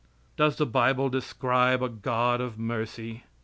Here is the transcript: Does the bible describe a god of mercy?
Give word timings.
Does 0.35 0.55
the 0.55 0.65
bible 0.65 1.09
describe 1.09 1.83
a 1.83 1.87
god 1.87 2.41
of 2.41 2.57
mercy? 2.57 3.23